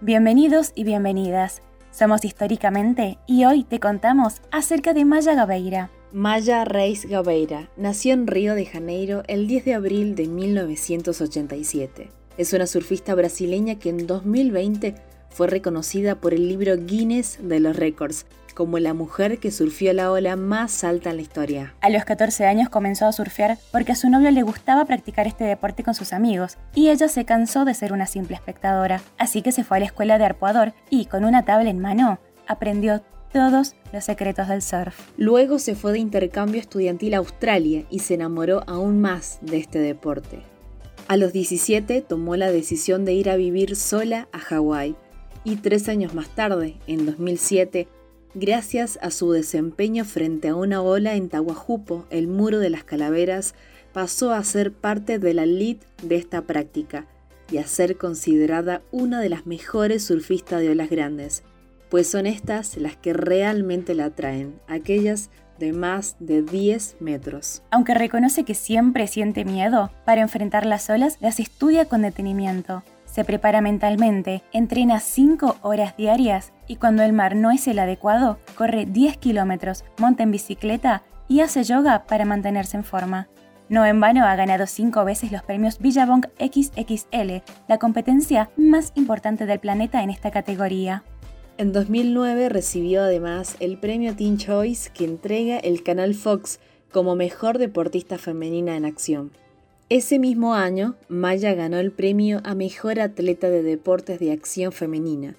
[0.00, 1.60] Bienvenidos y bienvenidas.
[1.90, 5.90] Somos Históricamente y hoy te contamos acerca de Maya Gabeira.
[6.12, 12.12] Maya Reis Gabeira nació en Río de Janeiro el 10 de abril de 1987.
[12.36, 14.94] Es una surfista brasileña que en 2020
[15.30, 18.24] fue reconocida por el libro Guinness de los Récords
[18.58, 21.74] como la mujer que surfió la ola más alta en la historia.
[21.80, 25.44] A los 14 años comenzó a surfear porque a su novio le gustaba practicar este
[25.44, 29.00] deporte con sus amigos y ella se cansó de ser una simple espectadora.
[29.16, 32.18] Así que se fue a la escuela de arpoador y con una tabla en mano
[32.48, 33.00] aprendió
[33.32, 35.08] todos los secretos del surf.
[35.16, 39.78] Luego se fue de intercambio estudiantil a Australia y se enamoró aún más de este
[39.78, 40.40] deporte.
[41.06, 44.96] A los 17 tomó la decisión de ir a vivir sola a Hawái
[45.44, 47.86] y tres años más tarde, en 2007,
[48.34, 53.54] Gracias a su desempeño frente a una ola en Tahuajupo, el muro de las calaveras
[53.94, 57.06] pasó a ser parte de la elite de esta práctica
[57.50, 61.42] y a ser considerada una de las mejores surfistas de olas grandes,
[61.88, 67.62] pues son estas las que realmente la atraen, aquellas de más de 10 metros.
[67.70, 72.84] Aunque reconoce que siempre siente miedo, para enfrentar las olas las estudia con detenimiento
[73.18, 78.38] se prepara mentalmente, entrena 5 horas diarias y cuando el mar no es el adecuado,
[78.54, 83.28] corre 10 kilómetros, monta en bicicleta y hace yoga para mantenerse en forma.
[83.68, 89.46] No en vano ha ganado 5 veces los premios Billabong XXL, la competencia más importante
[89.46, 91.02] del planeta en esta categoría.
[91.56, 96.60] En 2009 recibió además el premio Teen Choice que entrega el canal Fox
[96.92, 99.32] como mejor deportista femenina en acción.
[99.90, 105.34] Ese mismo año, Maya ganó el premio a Mejor Atleta de Deportes de Acción Femenina.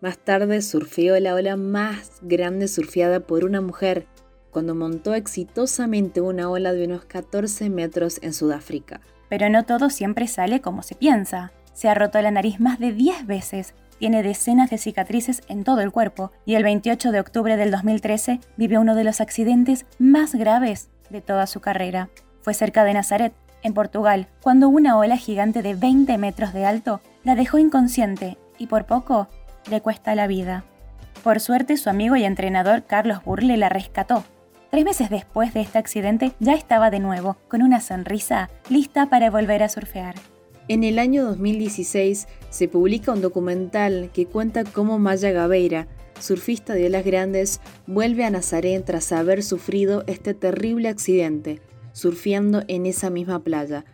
[0.00, 4.08] Más tarde surfeó la ola más grande surfeada por una mujer
[4.50, 9.00] cuando montó exitosamente una ola de unos 14 metros en Sudáfrica.
[9.28, 11.52] Pero no todo siempre sale como se piensa.
[11.72, 15.80] Se ha roto la nariz más de 10 veces, tiene decenas de cicatrices en todo
[15.80, 20.34] el cuerpo y el 28 de octubre del 2013 vivió uno de los accidentes más
[20.34, 22.10] graves de toda su carrera.
[22.40, 27.00] Fue cerca de Nazaret, en Portugal, cuando una ola gigante de 20 metros de alto
[27.24, 29.28] la dejó inconsciente y por poco
[29.70, 30.64] le cuesta la vida.
[31.22, 34.24] Por suerte, su amigo y entrenador Carlos Burle la rescató.
[34.70, 39.30] Tres meses después de este accidente ya estaba de nuevo, con una sonrisa, lista para
[39.30, 40.14] volver a surfear.
[40.68, 46.86] En el año 2016 se publica un documental que cuenta cómo Maya Gabeira, surfista de
[46.86, 51.60] olas grandes, vuelve a Nazaret tras haber sufrido este terrible accidente,
[51.92, 53.84] surfeando en esa misma playa.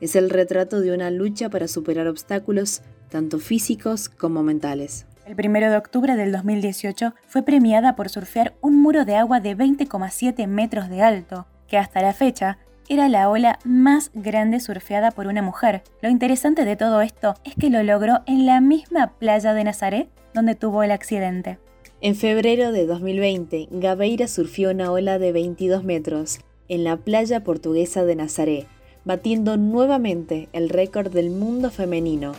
[0.00, 5.06] Es el retrato de una lucha para superar obstáculos, tanto físicos como mentales.
[5.26, 9.56] El 1 de octubre del 2018 fue premiada por surfear un muro de agua de
[9.56, 15.26] 20,7 metros de alto, que hasta la fecha era la ola más grande surfeada por
[15.26, 15.82] una mujer.
[16.02, 20.08] Lo interesante de todo esto es que lo logró en la misma playa de Nazaret
[20.34, 21.58] donde tuvo el accidente.
[22.00, 28.04] En febrero de 2020, Gabeira surfió una ola de 22 metros, en la playa portuguesa
[28.04, 28.66] de Nazaré,
[29.04, 32.32] batiendo nuevamente el récord del mundo femenino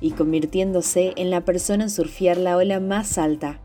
[0.00, 3.60] y convirtiéndose en la persona en surfear la ola más alta.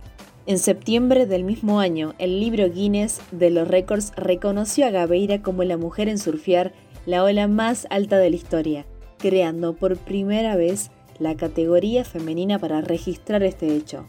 [0.46, 5.64] En septiembre del mismo año, el libro Guinness de los récords reconoció a Gabeira como
[5.64, 6.74] la mujer en surfear
[7.06, 8.86] la ola más alta de la historia,
[9.18, 14.06] creando por primera vez la categoría femenina para registrar este hecho.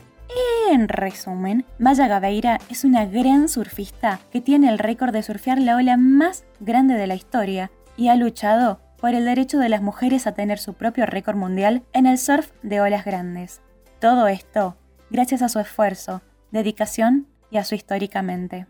[0.71, 5.75] En resumen, Maya Gabeira es una gran surfista que tiene el récord de surfear la
[5.75, 10.29] ola más grande de la historia y ha luchado por el derecho de las mujeres
[10.29, 13.61] a tener su propio récord mundial en el surf de olas grandes.
[13.99, 14.77] Todo esto
[15.11, 16.23] gracias a su esfuerzo,
[16.53, 18.69] dedicación y a su históricamente.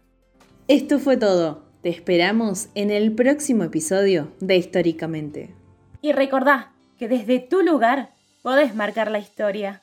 [0.68, 1.66] Esto fue todo.
[1.82, 5.54] Te esperamos en el próximo episodio de Históricamente.
[6.00, 9.82] Y recordá que desde tu lugar podés marcar la historia.